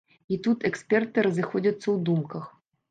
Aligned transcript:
І 0.35 0.39
тут 0.47 0.65
эксперты 0.71 1.27
разыходзяцца 1.29 1.85
ў 1.85 1.97
думках. 2.11 2.45